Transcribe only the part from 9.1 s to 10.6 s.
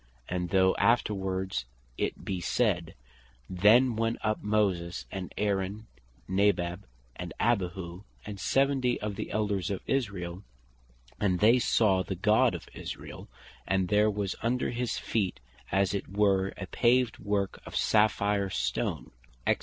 the Elders of Israel,